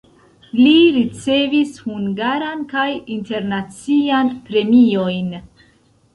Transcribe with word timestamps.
Li 0.59 0.77
ricevis 0.95 1.73
hungaran 1.89 2.65
kaj 2.73 2.87
internacian 3.17 4.35
premiojn. 4.51 5.31